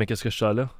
Mais 0.00 0.06
qu'est-ce 0.06 0.24
que 0.24 0.30
je 0.30 0.38
sens 0.38 0.56
là? 0.56 0.70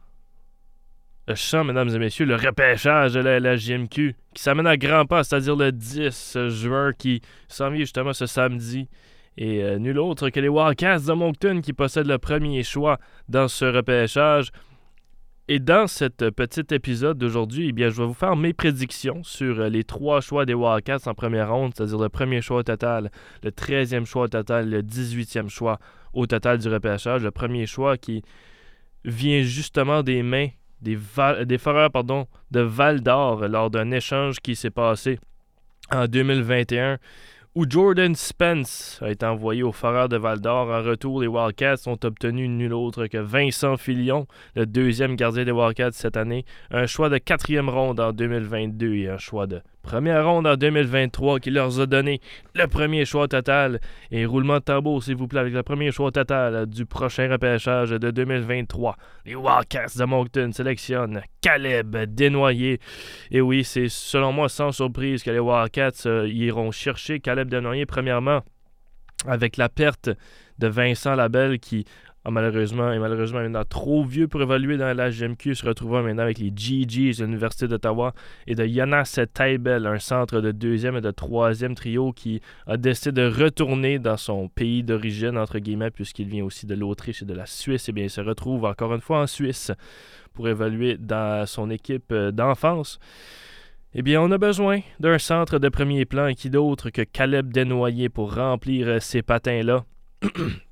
Je 1.29 1.35
sens, 1.35 1.67
mesdames 1.67 1.91
et 1.91 1.99
messieurs, 1.99 2.25
le 2.25 2.37
repêchage 2.37 3.13
de 3.13 3.21
la, 3.21 3.55
JMQ 3.55 4.17
qui 4.33 4.43
s'amène 4.43 4.67
à 4.67 4.79
grands 4.79 5.05
pas, 5.05 5.25
c'est-à-dire 5.25 5.57
le 5.57 5.73
10 5.73 6.49
juin 6.49 6.95
qui 6.95 7.21
s'en 7.47 7.69
vient 7.69 7.81
justement 7.81 8.15
ce 8.15 8.25
samedi. 8.25 8.89
Et 9.37 9.63
euh, 9.63 9.79
nul 9.79 9.99
autre 9.99 10.31
que 10.31 10.41
les 10.41 10.49
Wildcats 10.49 11.01
de 11.01 11.13
Moncton 11.13 11.61
qui 11.61 11.75
possèdent 11.75 12.07
le 12.07 12.17
premier 12.17 12.63
choix 12.63 12.99
dans 13.29 13.47
ce 13.47 13.67
repêchage. 13.67 14.53
Et 15.49 15.59
dans 15.59 15.87
cet 15.87 16.31
petit 16.31 16.75
épisode 16.75 17.19
d'aujourd'hui, 17.19 17.69
eh 17.69 17.73
bien, 17.73 17.91
je 17.91 18.01
vais 18.01 18.07
vous 18.07 18.15
faire 18.15 18.37
mes 18.37 18.55
prédictions 18.55 19.23
sur 19.23 19.61
euh, 19.61 19.69
les 19.69 19.85
trois 19.85 20.23
choix 20.23 20.47
des 20.47 20.55
Wildcats 20.55 21.01
en 21.05 21.13
première 21.13 21.53
ronde, 21.53 21.75
c'est-à-dire 21.77 21.99
le 21.99 22.09
premier 22.09 22.41
choix 22.41 22.61
au 22.61 22.63
total, 22.63 23.11
le 23.43 23.51
13e 23.51 24.07
choix 24.07 24.23
au 24.23 24.29
total, 24.29 24.71
le 24.71 24.81
18e 24.81 25.51
choix 25.51 25.79
au 26.15 26.27
total 26.27 26.57
du 26.57 26.71
repêchage. 26.71 27.23
Le 27.23 27.31
premier 27.31 27.67
choix 27.67 27.99
qui 27.99 28.23
vient 29.05 29.43
justement 29.43 30.03
des 30.03 30.23
mains 30.23 30.49
des, 30.83 30.97
foreurs 31.59 31.91
de 32.51 32.61
Val 32.61 33.01
d'Or 33.01 33.49
lors 33.49 33.71
d'un 33.71 33.91
échange 33.91 34.41
qui 34.41 34.57
s'est 34.57 34.71
passé 34.71 35.19
en 35.93 36.07
2021 36.07 36.99
où 37.57 37.65
Jordan 37.69 38.15
Spence 38.15 39.01
a 39.03 39.11
été 39.11 39.27
envoyé 39.27 39.65
au 39.65 39.73
Foreur 39.73 40.09
de 40.09 40.17
Val 40.17 40.41
d'Or. 40.41 40.71
En 40.71 40.83
retour, 40.83 41.21
les 41.21 41.27
Wildcats 41.27 41.87
ont 41.87 41.99
obtenu 42.05 42.47
nul 42.49 42.73
autre 42.73 43.09
que 43.09 43.19
Vincent 43.19 43.77
Filion, 43.77 44.27
le 44.55 44.67
deuxième 44.67 45.17
gardien 45.17 45.45
des 45.45 45.51
Wildcats 45.51 45.93
cette 45.93 46.17
année, 46.17 46.45
un 46.71 46.87
choix 46.87 47.09
de 47.09 47.19
quatrième 47.19 47.69
ronde 47.69 47.99
en 47.99 48.13
2022 48.13 48.95
et 48.95 49.09
un 49.09 49.19
choix 49.19 49.49
de 49.49 49.63
Première 49.83 50.27
ronde 50.27 50.47
en 50.47 50.57
2023 50.57 51.41
qui 51.41 51.51
leur 51.51 51.81
a 51.81 51.87
donné 51.87 52.21
le 52.55 52.67
premier 52.67 53.05
choix 53.05 53.29
total. 53.29 53.81
Et 54.11 54.27
roulement 54.27 54.57
de 54.57 54.65
tambour, 54.65 55.03
s'il 55.03 55.17
vous 55.17 55.27
plaît, 55.27 55.41
avec 55.41 55.55
le 55.55 55.63
premier 55.63 55.91
choix 55.91 56.11
total 56.11 56.67
du 56.67 56.87
prochain 56.87 57.31
repêchage 57.31 57.91
de 57.91 58.11
2023. 58.11 58.97
Les 59.25 59.35
Wildcats 59.35 59.97
de 59.97 60.05
Moncton 60.05 60.51
sélectionnent 60.53 61.23
Caleb 61.41 61.97
Desnoyers. 61.97 62.79
Et 63.31 63.41
oui, 63.41 63.65
c'est 63.65 63.89
selon 63.89 64.33
moi 64.33 64.49
sans 64.49 64.73
surprise 64.73 65.23
que 65.23 65.31
les 65.31 65.39
Wildcats 65.39 66.07
euh, 66.07 66.29
iront 66.29 66.71
chercher 66.71 67.21
Caleb 67.21 67.49
Desnoyers, 67.49 67.87
premièrement, 67.87 68.41
avec 69.27 69.57
la 69.57 69.69
perte 69.69 70.11
de 70.59 70.69
Vincent 70.69 71.15
Labelle 71.15 71.59
qui 71.59 71.87
malheureusement, 72.29 72.93
et 72.93 72.99
malheureusement 72.99 73.41
maintenant 73.41 73.65
trop 73.65 74.05
vieux 74.05 74.29
pour 74.29 74.43
évoluer 74.43 74.77
dans 74.77 74.95
la 74.95 75.11
GMQ, 75.11 75.55
se 75.55 75.65
retrouvant 75.65 76.03
maintenant 76.03 76.25
avec 76.25 76.39
les 76.39 76.53
GGs 76.55 77.19
de 77.19 77.25
l'Université 77.25 77.67
d'Ottawa 77.67 78.13
et 78.47 78.55
de 78.55 78.67
Jonas 78.67 79.19
Taibel, 79.33 79.87
un 79.87 79.99
centre 79.99 80.41
de 80.41 80.53
deuxième 80.53 80.97
et 80.97 81.01
de 81.01 81.11
troisième 81.11 81.75
trio 81.75 82.13
qui 82.13 82.43
a 82.67 82.77
décidé 82.77 83.23
de 83.23 83.27
retourner 83.27 83.99
dans 83.99 84.19
son 84.19 84.49
pays 84.49 84.83
d'origine, 84.83 85.39
entre 85.39 85.59
guillemets, 85.59 85.91
puisqu'il 85.91 86.29
vient 86.29 86.45
aussi 86.45 86.67
de 86.67 86.75
l'Autriche 86.75 87.23
et 87.23 87.27
de 87.27 87.35
la 87.35 87.47
Suisse. 87.47 87.89
Et 87.89 87.91
eh 87.91 87.93
bien, 87.93 88.05
il 88.05 88.11
se 88.11 88.21
retrouve 88.21 88.67
encore 88.67 88.95
une 88.95 89.01
fois 89.01 89.23
en 89.23 89.27
Suisse 89.27 89.73
pour 90.35 90.47
évoluer 90.49 90.99
dans 90.99 91.47
son 91.47 91.71
équipe 91.71 92.13
d'enfance. 92.13 92.99
Eh 93.95 94.03
bien, 94.03 94.21
on 94.21 94.31
a 94.31 94.39
besoin 94.39 94.81
d'un 95.01 95.19
centre 95.19 95.59
de 95.59 95.69
premier 95.69 96.05
plan 96.05 96.29
et 96.29 96.35
qui 96.35 96.51
d'autre 96.51 96.91
que 96.91 97.03
Caleb 97.03 97.53
Desnoyers 97.53 98.09
pour 98.09 98.35
remplir 98.35 99.03
ces 99.03 99.23
patins-là. 99.23 99.85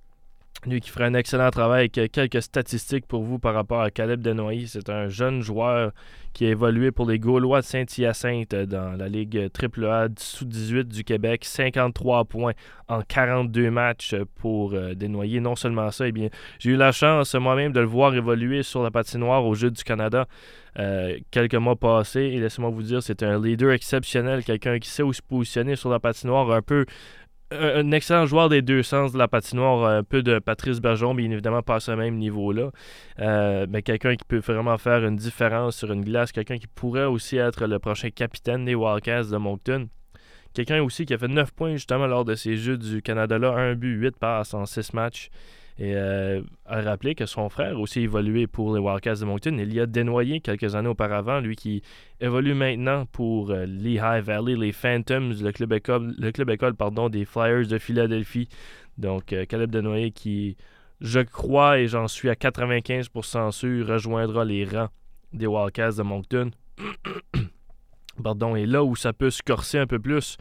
Lui 0.67 0.81
qui 0.81 0.91
ferait 0.91 1.05
un 1.05 1.15
excellent 1.15 1.51
travail 1.51 1.91
avec 1.95 2.11
quelques 2.11 2.43
statistiques 2.43 3.07
pour 3.07 3.23
vous 3.23 3.39
par 3.39 3.55
rapport 3.55 3.81
à 3.81 3.91
Caleb 3.91 4.21
Denoy. 4.21 4.67
C'est 4.67 4.91
un 4.91 5.09
jeune 5.09 5.41
joueur 5.41 5.93
qui 6.33 6.47
a 6.47 6.51
évolué 6.51 6.91
pour 6.91 7.09
les 7.09 7.19
Gaulois 7.19 7.61
de 7.61 7.67
Saint-Hyacinthe 7.67 8.55
dans 8.55 8.97
la 8.97 9.09
Ligue 9.09 9.51
AAA 9.57 10.09
sous-18 10.19 10.85
du 10.85 11.05
Québec. 11.05 11.45
53 11.45 12.25
points 12.25 12.53
en 12.89 13.03
42 13.03 13.71
matchs 13.71 14.17
pour 14.37 14.73
euh, 14.73 14.95
Desnoyers. 14.95 15.41
Non 15.41 15.57
seulement 15.57 15.91
ça, 15.91 16.09
eh 16.09 16.13
bien, 16.13 16.29
j'ai 16.59 16.71
eu 16.71 16.77
la 16.77 16.93
chance 16.93 17.35
moi-même 17.35 17.73
de 17.73 17.81
le 17.81 17.87
voir 17.87 18.15
évoluer 18.15 18.63
sur 18.63 18.83
la 18.83 18.91
patinoire 18.91 19.45
au 19.45 19.55
Jeu 19.55 19.71
du 19.71 19.85
Canada 19.85 20.27
euh, 20.79 21.19
quelques 21.31 21.55
mois 21.55 21.77
passés. 21.77 22.21
Et 22.21 22.41
laissez-moi 22.41 22.71
vous 22.71 22.83
dire, 22.83 23.03
c'est 23.03 23.23
un 23.23 23.41
leader 23.41 23.73
exceptionnel, 23.73 24.45
quelqu'un 24.45 24.79
qui 24.79 24.89
sait 24.89 25.03
où 25.03 25.13
se 25.13 25.23
positionner 25.23 25.77
sur 25.77 25.91
la 25.91 25.99
patinoire, 25.99 26.51
un 26.53 26.63
peu 26.63 26.87
un 27.51 27.91
excellent 27.93 28.27
joueur 28.27 28.49
des 28.49 28.63
deux 28.63 28.83
sens 28.83 29.13
de 29.13 29.19
la 29.19 29.29
patinoire, 29.29 29.85
un 29.87 30.03
peu 30.03 30.23
de 30.23 30.39
Patrice 30.39 30.81
Bergeron, 30.81 31.15
bien 31.15 31.31
évidemment 31.31 31.63
pas 31.63 31.77
à 31.77 31.81
ce 31.81 31.93
même 31.93 32.17
niveau-là. 32.17 32.71
Euh, 33.21 33.67
mais 33.69 33.83
quelqu'un 33.83 34.17
qui 34.17 34.25
peut 34.25 34.39
vraiment 34.39 34.77
faire 34.77 35.05
une 35.05 35.17
différence 35.17 35.77
sur 35.77 35.91
une 35.93 36.05
glace, 36.05 36.33
quelqu'un 36.33 36.59
qui 36.59 36.67
pourrait 36.67 37.05
aussi 37.05 37.37
être 37.37 37.67
le 37.67 37.79
prochain 37.79 38.11
capitaine 38.11 38.65
des 38.65 38.75
Wildcats 38.75 39.25
de 39.25 39.37
Moncton. 39.37 39.89
Quelqu'un 40.55 40.83
aussi 40.83 41.07
qui 41.07 41.15
a 41.15 41.19
fait 41.19 41.29
9 41.29 41.53
points 41.53 41.73
justement 41.73 42.07
lors 42.07 42.25
de 42.25 42.35
ces 42.35 42.57
Jeux 42.57 42.77
du 42.77 43.01
Canada-là, 43.01 43.53
un 43.53 43.75
but, 43.75 43.95
8 43.95 44.17
passes 44.17 44.55
en 44.55 44.67
6 44.67 44.93
matchs. 44.93 45.31
Et 45.81 45.95
euh, 45.95 46.43
rappeler 46.67 47.15
que 47.15 47.25
son 47.25 47.49
frère 47.49 47.79
aussi 47.79 48.01
évolué 48.01 48.49
pour 48.49 48.75
les 48.75 48.81
Wildcats 48.81 49.15
de 49.15 49.25
Moncton. 49.25 49.57
Il 49.59 49.73
y 49.73 49.79
a 49.79 49.87
dénoyé 49.87 50.41
quelques 50.41 50.75
années 50.75 50.89
auparavant, 50.89 51.39
lui 51.39 51.55
qui 51.55 51.83
évolue 52.21 52.55
maintenant 52.55 53.07
pour 53.07 53.53
euh, 53.53 53.65
Lehigh 53.65 54.21
Valley, 54.21 54.57
les 54.57 54.73
Phantoms, 54.73 55.35
le 55.41 55.53
club 55.53 55.73
école, 55.73 56.17
des 57.11 57.25
Flyers 57.25 57.69
de 57.69 57.79
Philadelphie. 57.79 58.49
Donc 58.97 59.33
euh, 59.33 59.45
Caleb 59.45 59.71
Desnoyers 59.71 60.11
qui, 60.11 60.57
je 61.01 61.21
crois 61.21 61.79
et 61.79 61.87
j'en 61.87 62.09
suis 62.09 62.29
à 62.29 62.35
95% 62.35 63.53
sûr, 63.53 63.87
rejoindra 63.87 64.45
les 64.45 64.65
rangs 64.65 64.89
des 65.33 65.47
Wildcats 65.47 65.93
de 65.93 66.03
Moncton. 66.03 66.51
pardon, 68.23 68.57
et 68.57 68.67
là 68.67 68.83
où 68.83 68.97
ça 68.97 69.13
peut 69.13 69.31
se 69.31 69.43
corser 69.43 69.79
un 69.79 69.87
peu 69.87 70.01
plus, 70.01 70.39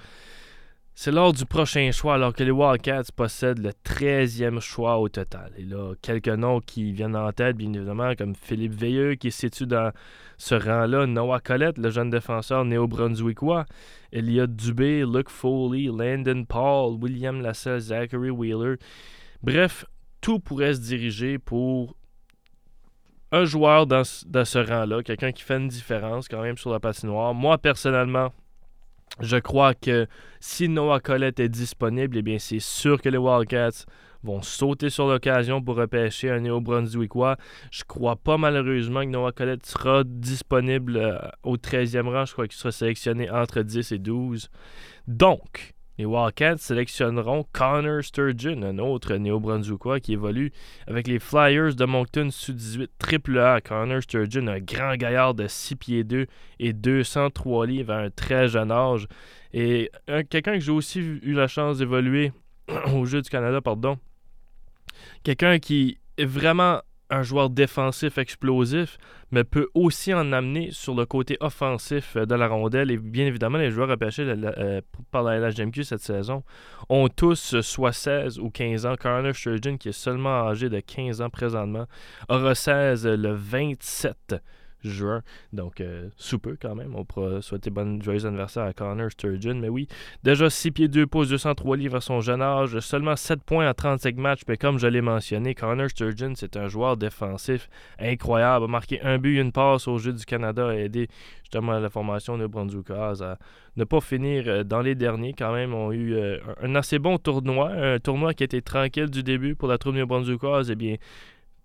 c'est 0.99 1.11
lors 1.11 1.31
du 1.31 1.45
prochain 1.45 1.91
choix, 1.91 2.15
alors 2.15 2.33
que 2.33 2.43
les 2.43 2.49
Wildcats 2.49 3.11
possèdent 3.15 3.59
le 3.59 3.69
13e 3.69 4.59
choix 4.59 4.97
au 4.97 5.09
total. 5.09 5.51
Et 5.55 5.61
là, 5.61 5.93
quelques 6.01 6.27
noms 6.27 6.59
qui 6.59 6.91
viennent 6.91 7.15
en 7.15 7.31
tête, 7.31 7.55
bien 7.55 7.71
évidemment, 7.71 8.15
comme 8.17 8.33
Philippe 8.33 8.73
Veilleux, 8.73 9.13
qui 9.13 9.29
se 9.29 9.41
situe 9.41 9.67
dans 9.67 9.91
ce 10.39 10.55
rang-là, 10.55 11.05
Noah 11.05 11.39
Collette, 11.39 11.77
le 11.77 11.91
jeune 11.91 12.09
défenseur 12.09 12.65
néo-brunswickois, 12.65 13.65
Elliot 14.11 14.47
Dubé, 14.47 15.05
Luke 15.05 15.29
Foley, 15.29 15.83
Landon 15.83 16.45
Paul, 16.45 16.97
William 16.99 17.41
Lassell, 17.41 17.79
Zachary 17.79 18.31
Wheeler. 18.31 18.77
Bref, 19.43 19.85
tout 20.19 20.39
pourrait 20.39 20.73
se 20.73 20.81
diriger 20.81 21.37
pour 21.37 21.95
un 23.31 23.45
joueur 23.45 23.85
dans, 23.85 24.01
dans 24.25 24.45
ce 24.45 24.57
rang-là, 24.57 25.03
quelqu'un 25.03 25.31
qui 25.31 25.43
fait 25.43 25.57
une 25.57 25.67
différence 25.67 26.27
quand 26.27 26.41
même 26.41 26.57
sur 26.57 26.71
la 26.71 26.79
patinoire. 26.79 27.35
Moi, 27.35 27.59
personnellement, 27.59 28.33
je 29.19 29.37
crois 29.37 29.73
que 29.73 30.07
si 30.39 30.69
Noah 30.69 30.99
Collette 30.99 31.39
est 31.39 31.49
disponible, 31.49 32.17
eh 32.17 32.21
bien 32.21 32.39
c'est 32.39 32.59
sûr 32.59 33.01
que 33.01 33.09
les 33.09 33.17
Wildcats 33.17 33.85
vont 34.23 34.41
sauter 34.41 34.89
sur 34.89 35.07
l'occasion 35.07 35.61
pour 35.61 35.75
repêcher 35.75 36.29
un 36.29 36.39
néo-brunswickois. 36.39 37.37
Je 37.71 37.83
crois 37.83 38.15
pas 38.15 38.37
malheureusement 38.37 39.01
que 39.01 39.09
Noah 39.09 39.31
Collette 39.31 39.65
sera 39.65 40.03
disponible 40.03 40.97
euh, 40.97 41.17
au 41.43 41.57
13e 41.57 42.07
rang. 42.07 42.25
Je 42.25 42.33
crois 42.33 42.47
qu'il 42.47 42.57
sera 42.57 42.71
sélectionné 42.71 43.29
entre 43.29 43.61
10 43.61 43.91
et 43.91 43.99
12. 43.99 44.49
Donc, 45.07 45.75
les 45.97 46.05
Wildcats 46.05 46.57
sélectionneront 46.57 47.45
Connor 47.53 48.03
Sturgeon, 48.03 48.61
un 48.63 48.77
autre 48.77 49.15
néo-brunswickois 49.15 49.99
qui 49.99 50.13
évolue 50.13 50.51
avec 50.85 51.07
les 51.07 51.19
Flyers 51.19 51.75
de 51.75 51.85
Moncton 51.85 52.29
sous 52.31 52.53
18 52.53 52.91
AAA. 53.01 53.61
Connor 53.61 54.03
Sturgeon, 54.03 54.47
un 54.47 54.59
grand 54.59 54.95
gaillard 54.95 55.33
de 55.33 55.47
6 55.47 55.75
pieds 55.75 56.03
2 56.03 56.27
et 56.59 56.73
203 56.73 57.65
livres 57.65 57.93
à 57.93 57.97
un 57.97 58.09
très 58.09 58.47
jeune 58.47 58.71
âge. 58.71 59.07
Et 59.53 59.91
quelqu'un 60.29 60.53
que 60.53 60.59
j'ai 60.59 60.71
aussi 60.71 60.99
eu 60.99 61.33
la 61.33 61.47
chance 61.47 61.79
d'évoluer 61.79 62.31
au 62.93 63.05
Jeu 63.05 63.21
du 63.21 63.29
Canada, 63.29 63.61
pardon. 63.61 63.97
Quelqu'un 65.23 65.57
qui 65.57 65.97
est 66.17 66.25
vraiment 66.25 66.81
un 67.09 67.23
joueur 67.23 67.49
défensif 67.49 68.17
explosif, 68.17 68.97
mais 69.31 69.43
peut 69.43 69.67
aussi 69.73 70.13
en 70.13 70.31
amener 70.31 70.71
sur 70.71 70.95
le 70.95 71.05
côté 71.05 71.37
offensif 71.39 72.15
euh, 72.15 72.25
de 72.25 72.35
la 72.35 72.47
rondelle. 72.47 72.91
Et 72.91 72.97
bien 72.97 73.25
évidemment, 73.25 73.57
les 73.57 73.71
joueurs 73.71 73.89
repêchés 73.89 74.23
euh, 74.27 74.81
par 75.11 75.23
la 75.23 75.39
LHMQ 75.39 75.83
cette 75.83 76.01
saison 76.01 76.43
ont 76.89 77.07
tous 77.09 77.61
soit 77.61 77.93
16 77.93 78.39
ou 78.39 78.49
15 78.49 78.85
ans. 78.85 78.95
Connor 78.99 79.35
Sturgeon, 79.35 79.77
qui 79.77 79.89
est 79.89 79.93
seulement 79.93 80.47
âgé 80.47 80.69
de 80.69 80.79
15 80.79 81.21
ans 81.21 81.29
présentement, 81.29 81.87
aura 82.29 82.55
16 82.55 83.07
le 83.07 83.33
27 83.33 84.35
juin. 84.83 85.21
Donc, 85.53 85.81
euh, 85.81 86.09
sous 86.17 86.39
peu 86.39 86.57
quand 86.59 86.75
même. 86.75 86.95
On 86.95 87.05
pourra 87.05 87.41
souhaiter 87.41 87.69
bonne 87.69 88.01
joyeuse 88.01 88.25
anniversaire 88.25 88.63
à 88.63 88.73
Connor 88.73 89.11
Sturgeon. 89.11 89.55
Mais 89.55 89.69
oui, 89.69 89.87
déjà 90.23 90.49
6 90.49 90.71
pieds 90.71 90.87
2 90.87 91.07
pouces, 91.07 91.29
203 91.29 91.77
livres 91.77 91.97
à 91.97 92.01
son 92.01 92.21
jeune 92.21 92.41
âge, 92.41 92.79
seulement 92.79 93.15
7 93.15 93.43
points 93.43 93.69
en 93.69 93.73
35 93.73 94.15
matchs. 94.17 94.41
Mais 94.47 94.57
comme 94.57 94.79
je 94.79 94.87
l'ai 94.87 95.01
mentionné, 95.01 95.55
Connor 95.55 95.89
Sturgeon, 95.89 96.33
c'est 96.35 96.57
un 96.57 96.67
joueur 96.67 96.97
défensif 96.97 97.69
incroyable. 97.99 98.65
A 98.65 98.67
marqué 98.67 99.01
un 99.01 99.17
but, 99.17 99.37
une 99.39 99.51
passe 99.51 99.87
au 99.87 99.97
Jeu 99.97 100.13
du 100.13 100.25
Canada, 100.25 100.69
a 100.69 100.75
aidé 100.75 101.07
justement 101.43 101.79
la 101.79 101.89
formation 101.89 102.37
de 102.37 102.45
Brunswick 102.45 102.89
à 102.91 103.37
ne 103.77 103.83
pas 103.85 104.01
finir 104.01 104.43
euh, 104.47 104.63
dans 104.63 104.81
les 104.81 104.95
derniers. 104.95 105.33
Quand 105.33 105.53
même, 105.53 105.73
ont 105.73 105.91
eu 105.91 106.13
euh, 106.13 106.39
un 106.61 106.75
assez 106.75 106.99
bon 106.99 107.17
tournoi. 107.17 107.69
Un 107.69 107.99
tournoi 107.99 108.33
qui 108.33 108.43
était 108.43 108.61
tranquille 108.61 109.09
du 109.09 109.23
début 109.23 109.55
pour 109.55 109.69
la 109.69 109.77
troupe 109.77 109.95
de 109.95 110.03
Brunswick 110.03 110.41
Eh 110.69 110.75
bien, 110.75 110.95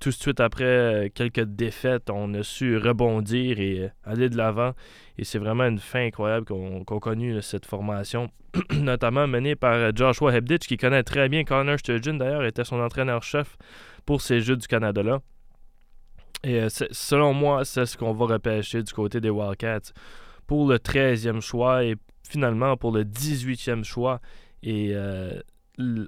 tout 0.02 0.08
de 0.08 0.14
suite 0.14 0.40
après 0.40 0.64
euh, 0.64 1.08
quelques 1.14 1.44
défaites, 1.44 2.10
on 2.10 2.34
a 2.34 2.42
su 2.42 2.76
rebondir 2.76 3.60
et 3.60 3.78
euh, 3.82 3.88
aller 4.02 4.28
de 4.28 4.36
l'avant. 4.36 4.72
Et 5.16 5.22
c'est 5.22 5.38
vraiment 5.38 5.64
une 5.64 5.78
fin 5.78 6.06
incroyable 6.06 6.44
qu'on 6.44 6.82
a 6.82 7.00
connue 7.00 7.40
cette 7.40 7.66
formation, 7.66 8.28
notamment 8.72 9.28
menée 9.28 9.54
par 9.54 9.74
euh, 9.74 9.92
Joshua 9.94 10.34
Hebditch, 10.34 10.66
qui 10.66 10.76
connaît 10.76 11.04
très 11.04 11.28
bien 11.28 11.44
Connor 11.44 11.78
Sturgeon. 11.78 12.14
D'ailleurs, 12.14 12.44
était 12.44 12.64
son 12.64 12.80
entraîneur-chef 12.80 13.56
pour 14.04 14.22
ces 14.22 14.40
Jeux 14.40 14.56
du 14.56 14.66
Canada-là. 14.66 15.20
Et 16.42 16.66
selon 16.68 17.32
moi, 17.32 17.64
c'est 17.64 17.86
ce 17.86 17.96
qu'on 17.96 18.12
va 18.12 18.26
repêcher 18.26 18.82
du 18.82 18.92
côté 18.92 19.20
des 19.20 19.30
Wildcats 19.30 19.92
pour 20.48 20.68
le 20.68 20.78
13e 20.78 21.40
choix 21.40 21.84
et 21.84 21.94
finalement 22.28 22.76
pour 22.76 22.90
le 22.90 23.04
18e 23.04 23.84
choix. 23.84 24.20
Et 24.64 24.92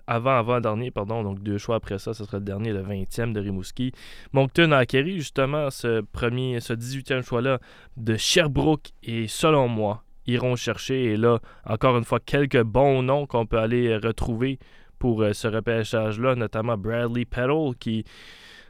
avant, 0.06 0.37
avant 0.37 0.61
dernier, 0.61 0.91
pardon, 0.91 1.23
donc 1.23 1.43
deux 1.43 1.59
choix 1.59 1.76
après 1.76 1.99
ça, 1.99 2.15
ce 2.15 2.25
sera 2.25 2.38
le 2.38 2.44
dernier, 2.44 2.73
le 2.73 2.82
20e 2.82 3.32
de 3.32 3.41
Rimouski. 3.41 3.93
Moncton 4.32 4.73
a 4.73 4.79
acquéri 4.79 5.19
justement 5.19 5.71
ce 5.71 6.00
premier, 6.00 6.61
ce 6.61 6.73
18e 6.73 7.23
choix-là 7.23 7.59
de 7.97 8.17
Sherbrooke 8.17 8.91
et 9.03 9.29
selon 9.29 9.69
moi, 9.69 10.05
iront 10.26 10.56
chercher. 10.56 11.05
Et 11.05 11.17
là, 11.17 11.41
encore 11.65 11.97
une 11.97 12.05
fois, 12.05 12.21
quelques 12.21 12.62
bons 12.62 13.03
noms 13.03 13.26
qu'on 13.26 13.47
peut 13.47 13.59
aller 13.59 13.97
retrouver 13.97 14.59
pour 14.99 15.23
euh, 15.23 15.32
ce 15.32 15.49
repêchage-là, 15.49 16.35
notamment 16.35 16.77
Bradley 16.79 17.25
Peddle, 17.25 17.77
qui 17.79 18.05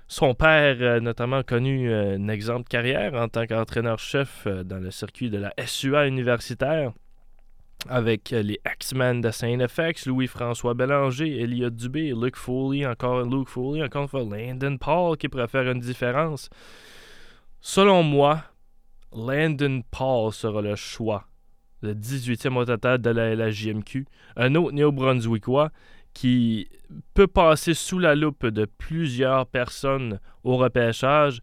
son 0.06 0.34
père, 0.34 0.76
euh, 0.80 1.00
notamment, 1.00 1.42
connu 1.42 1.90
euh, 1.90 2.16
un 2.16 2.28
exemple 2.28 2.68
carrière 2.68 3.14
en 3.14 3.28
tant 3.28 3.46
qu'entraîneur-chef 3.46 4.46
dans 4.46 4.78
le 4.78 4.90
circuit 4.90 5.30
de 5.30 5.38
la 5.38 5.52
SUA 5.64 6.06
universitaire 6.06 6.92
avec 7.88 8.30
les 8.30 8.58
X-Men 8.66 9.20
de 9.20 9.30
Saint-FX, 9.30 10.06
Louis-François 10.06 10.74
Bélanger, 10.74 11.42
Elliot 11.42 11.70
Dubé, 11.70 12.12
Luke 12.14 12.36
Foley, 12.36 12.86
encore 12.86 13.22
Luke 13.22 13.48
Foley, 13.48 13.82
encore 13.82 14.02
une 14.02 14.08
fois 14.08 14.22
Landon 14.22 14.76
Paul 14.78 15.16
qui 15.16 15.28
pourrait 15.28 15.48
faire 15.48 15.70
une 15.70 15.80
différence. 15.80 16.48
Selon 17.60 18.02
moi, 18.02 18.42
Landon 19.12 19.82
Paul 19.90 20.32
sera 20.32 20.60
le 20.60 20.76
choix, 20.76 21.26
le 21.82 21.94
18e 21.94 22.56
au 22.56 22.64
de 22.64 23.10
la 23.10 23.34
LHJMQ. 23.34 24.06
Un 24.36 24.54
autre 24.54 24.72
néo-brunswickois 24.72 25.70
qui 26.12 26.68
peut 27.12 27.26
passer 27.26 27.74
sous 27.74 27.98
la 27.98 28.14
loupe 28.14 28.46
de 28.46 28.64
plusieurs 28.64 29.46
personnes 29.46 30.20
au 30.44 30.56
repêchage. 30.56 31.40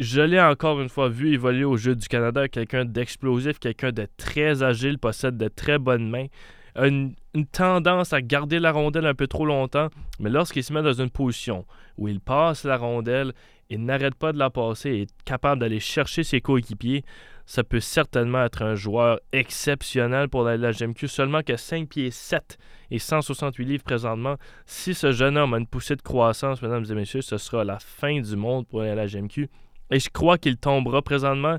Je 0.00 0.22
l'ai 0.22 0.40
encore 0.40 0.80
une 0.80 0.88
fois 0.88 1.10
vu 1.10 1.34
évoluer 1.34 1.64
au 1.64 1.76
jeu 1.76 1.94
du 1.94 2.08
Canada, 2.08 2.48
quelqu'un 2.48 2.86
d'explosif, 2.86 3.58
quelqu'un 3.58 3.92
de 3.92 4.08
très 4.16 4.62
agile, 4.62 4.98
possède 4.98 5.36
de 5.36 5.48
très 5.48 5.78
bonnes 5.78 6.08
mains, 6.08 6.28
une, 6.74 7.14
une, 7.34 7.44
tendance 7.44 8.14
à 8.14 8.22
garder 8.22 8.60
la 8.60 8.72
rondelle 8.72 9.04
un 9.04 9.14
peu 9.14 9.26
trop 9.26 9.44
longtemps, 9.44 9.88
mais 10.18 10.30
lorsqu'il 10.30 10.64
se 10.64 10.72
met 10.72 10.80
dans 10.80 10.94
une 10.94 11.10
position 11.10 11.66
où 11.98 12.08
il 12.08 12.18
passe 12.18 12.64
la 12.64 12.78
rondelle, 12.78 13.34
il 13.68 13.84
n'arrête 13.84 14.14
pas 14.14 14.32
de 14.32 14.38
la 14.38 14.48
passer 14.48 14.88
et 14.88 15.02
est 15.02 15.22
capable 15.26 15.60
d'aller 15.60 15.80
chercher 15.80 16.22
ses 16.22 16.40
coéquipiers, 16.40 17.04
ça 17.44 17.62
peut 17.62 17.80
certainement 17.80 18.42
être 18.42 18.62
un 18.62 18.76
joueur 18.76 19.20
exceptionnel 19.32 20.30
pour 20.30 20.44
la, 20.44 20.56
la 20.56 20.72
seulement 20.72 21.42
que 21.42 21.58
5 21.58 21.90
pieds 21.90 22.10
7 22.10 22.56
et 22.90 22.98
168 22.98 23.64
livres 23.66 23.84
présentement. 23.84 24.36
Si 24.64 24.94
ce 24.94 25.12
jeune 25.12 25.36
homme 25.36 25.52
a 25.52 25.58
une 25.58 25.66
poussée 25.66 25.96
de 25.96 26.02
croissance, 26.02 26.62
mesdames 26.62 26.86
et 26.88 26.94
messieurs, 26.94 27.20
ce 27.20 27.36
sera 27.36 27.64
la 27.64 27.78
fin 27.78 28.18
du 28.18 28.36
monde 28.36 28.66
pour 28.66 28.80
la 28.80 29.06
GMQ. 29.06 29.50
Et 29.90 29.98
je 29.98 30.08
crois 30.10 30.38
qu'il 30.38 30.56
tombera 30.56 31.02
présentement 31.02 31.58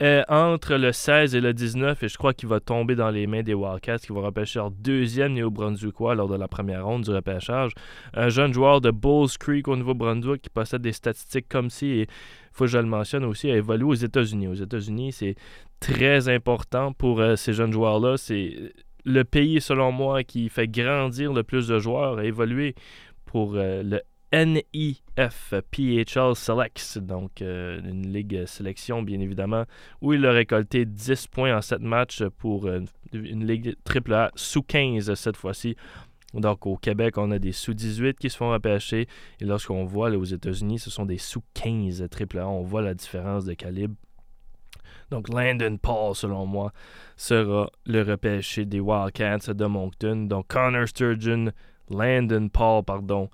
euh, 0.00 0.22
entre 0.28 0.74
le 0.76 0.92
16 0.92 1.34
et 1.34 1.40
le 1.40 1.52
19. 1.52 2.02
Et 2.02 2.08
je 2.08 2.16
crois 2.16 2.32
qu'il 2.32 2.48
va 2.48 2.60
tomber 2.60 2.94
dans 2.94 3.10
les 3.10 3.26
mains 3.26 3.42
des 3.42 3.54
Wildcats 3.54 3.98
qui 3.98 4.08
vont 4.08 4.22
repêcher 4.22 4.58
leur 4.58 4.70
deuxième 4.70 5.34
Néo-Brunswickois 5.34 6.14
lors 6.14 6.28
de 6.28 6.36
la 6.36 6.48
première 6.48 6.86
ronde 6.86 7.04
du 7.04 7.10
repêchage. 7.10 7.72
Un 8.14 8.28
jeune 8.28 8.52
joueur 8.52 8.80
de 8.80 8.90
Bulls 8.90 9.36
Creek 9.38 9.68
au 9.68 9.76
Nouveau-Brunswick 9.76 10.42
qui 10.42 10.50
possède 10.50 10.82
des 10.82 10.92
statistiques 10.92 11.48
comme 11.48 11.70
si, 11.70 11.86
et 11.86 12.00
il 12.02 12.08
faut 12.52 12.64
que 12.64 12.70
je 12.70 12.78
le 12.78 12.86
mentionne 12.86 13.24
aussi, 13.24 13.50
a 13.50 13.56
évolué 13.56 13.84
aux 13.84 13.94
États-Unis. 13.94 14.48
Aux 14.48 14.54
États-Unis, 14.54 15.12
c'est 15.12 15.34
très 15.80 16.28
important 16.28 16.92
pour 16.92 17.20
euh, 17.20 17.36
ces 17.36 17.52
jeunes 17.52 17.72
joueurs-là. 17.72 18.16
C'est 18.16 18.72
le 19.04 19.24
pays, 19.24 19.60
selon 19.60 19.92
moi, 19.92 20.24
qui 20.24 20.48
fait 20.48 20.68
grandir 20.68 21.32
le 21.32 21.42
plus 21.42 21.68
de 21.68 21.78
joueurs, 21.78 22.18
a 22.18 22.24
évolué 22.24 22.74
pour 23.26 23.54
euh, 23.56 23.82
le 23.82 24.00
NIF 24.32 25.54
PHL 25.70 26.34
Selects, 26.34 26.98
donc 26.98 27.42
euh, 27.42 27.80
une 27.84 28.10
ligue 28.12 28.46
sélection 28.46 29.02
bien 29.02 29.20
évidemment, 29.20 29.64
où 30.00 30.14
il 30.14 30.24
a 30.24 30.32
récolté 30.32 30.86
10 30.86 31.26
points 31.26 31.56
en 31.56 31.60
7 31.60 31.80
matchs 31.80 32.22
pour 32.38 32.66
euh, 32.66 32.80
une 33.12 33.46
ligue 33.46 33.76
AAA 33.86 34.30
sous 34.34 34.62
15 34.62 35.12
cette 35.14 35.36
fois-ci. 35.36 35.76
Donc 36.32 36.66
au 36.66 36.76
Québec, 36.78 37.18
on 37.18 37.30
a 37.30 37.38
des 37.38 37.52
sous 37.52 37.74
18 37.74 38.18
qui 38.18 38.30
se 38.30 38.38
font 38.38 38.50
repêcher 38.50 39.06
et 39.40 39.44
lorsqu'on 39.44 39.84
voit 39.84 40.08
aux 40.10 40.24
États-Unis, 40.24 40.78
ce 40.78 40.90
sont 40.90 41.04
des 41.04 41.18
sous 41.18 41.42
15 41.52 42.02
AAA. 42.02 42.48
On 42.48 42.62
voit 42.62 42.80
la 42.80 42.94
différence 42.94 43.44
de 43.44 43.52
calibre. 43.52 43.94
Donc 45.10 45.28
Landon 45.28 45.76
Paul, 45.76 46.14
selon 46.14 46.46
moi, 46.46 46.72
sera 47.16 47.70
le 47.84 48.00
repêché 48.00 48.64
des 48.64 48.80
Wildcats 48.80 49.52
de 49.52 49.66
Moncton. 49.66 50.24
Donc 50.26 50.46
Connor 50.48 50.88
Sturgeon, 50.88 51.52
Landon 51.90 52.48
Paul, 52.48 52.82
pardon, 52.82 53.28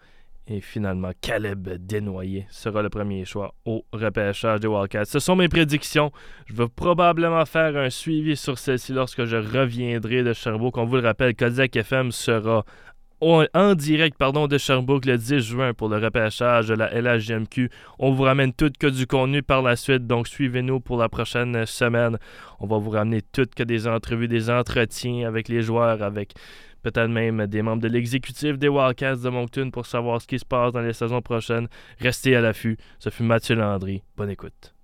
et 0.51 0.61
finalement, 0.61 1.11
Caleb 1.21 1.69
Desnoyers 1.79 2.47
sera 2.51 2.81
le 2.83 2.89
premier 2.89 3.25
choix 3.25 3.55
au 3.67 3.85
repêchage 3.93 4.61
des 4.61 4.69
Wildcats. 4.69 5.05
Ce 5.05 5.19
sont 5.19 5.37
mes 5.37 5.49
prédictions. 5.49 6.11
Je 6.47 6.55
vais 6.55 6.69
probablement 6.69 7.45
faire 7.45 7.77
un 7.77 7.91
suivi 7.91 8.37
sur 8.37 8.59
celle-ci 8.59 8.93
lorsque 8.93 9.25
je 9.25 9.37
reviendrai 9.37 10.23
de 10.23 10.33
Sherbrooke. 10.33 10.79
On 10.79 10.87
vous 10.87 10.97
le 10.97 11.03
rappelle, 11.03 11.35
Kodiak 11.35 11.77
FM 11.77 12.13
sera 12.13 12.65
en 13.21 13.75
direct 13.75 14.17
pardon, 14.17 14.47
de 14.47 14.59
Sherbrooke 14.59 15.05
le 15.05 15.19
10 15.19 15.41
juin 15.41 15.75
pour 15.75 15.89
le 15.89 15.99
repêchage 15.99 16.69
de 16.69 16.75
la 16.75 16.89
LHGMQ. 17.01 17.69
On 17.99 18.13
vous 18.13 18.23
ramène 18.23 18.53
tout 18.53 18.71
que 18.79 18.87
du 18.87 19.07
contenu 19.07 19.43
par 19.43 19.63
la 19.63 19.77
suite, 19.77 20.07
donc 20.07 20.29
suivez-nous 20.29 20.81
pour 20.81 20.99
la 20.99 21.09
prochaine 21.09 21.67
semaine. 21.67 22.19
On 22.61 22.67
va 22.67 22.79
vous 22.79 22.91
ramener 22.91 23.23
tout 23.23 23.47
que 23.55 23.65
des 23.65 23.89
entrevues, 23.89 24.29
des 24.29 24.51
entretiens 24.51 25.27
avec 25.27 25.49
les 25.49 25.63
joueurs, 25.63 26.03
avec 26.03 26.35
peut-être 26.83 27.09
même 27.09 27.47
des 27.47 27.63
membres 27.63 27.83
de 27.83 27.89
l'exécutif 27.89 28.59
des 28.59 28.69
Wildcats 28.69 29.17
de 29.17 29.29
Moncton 29.29 29.71
pour 29.71 29.87
savoir 29.87 30.21
ce 30.21 30.27
qui 30.27 30.39
se 30.39 30.45
passe 30.45 30.73
dans 30.73 30.81
les 30.81 30.93
saisons 30.93 31.23
prochaines. 31.23 31.69
Restez 31.99 32.37
à 32.37 32.41
l'affût. 32.41 32.77
Ce 32.99 33.11
fut 33.11 33.23
Mathieu 33.23 33.57
Landry. 33.57 34.03
Bonne 34.17 34.31
écoute. 34.31 34.78